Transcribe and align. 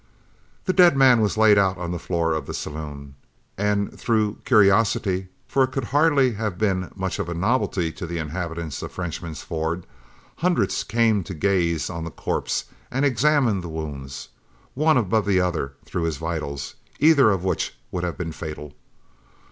The 0.65 0.73
dead 0.73 0.97
man 0.97 1.21
was 1.21 1.37
laid 1.37 1.59
out 1.59 1.77
on 1.77 1.91
the 1.91 1.99
floor 1.99 2.33
of 2.33 2.47
the 2.47 2.55
saloon; 2.55 3.13
and 3.55 3.93
through 3.99 4.39
curiosity, 4.45 5.27
for 5.47 5.61
it 5.63 5.67
could 5.71 5.83
hardly 5.83 6.31
have 6.31 6.57
been 6.57 6.91
much 6.95 7.19
of 7.19 7.29
a 7.29 7.35
novelty 7.35 7.91
to 7.91 8.07
the 8.07 8.17
inhabitants 8.17 8.81
of 8.81 8.91
Frenchman's 8.91 9.43
Ford, 9.43 9.85
hundreds 10.37 10.83
came 10.83 11.23
to 11.25 11.35
gaze 11.35 11.87
on 11.87 12.03
the 12.03 12.09
corpse 12.09 12.63
and 12.89 13.05
examine 13.05 13.61
the 13.61 13.69
wounds, 13.69 14.29
one 14.73 14.97
above 14.97 15.27
the 15.27 15.39
other 15.39 15.73
through 15.85 16.05
his 16.05 16.17
vitals, 16.17 16.73
either 16.99 17.29
of 17.29 17.43
which 17.43 17.77
would 17.91 18.03
have 18.03 18.17
been 18.17 18.31
fatal. 18.31 18.73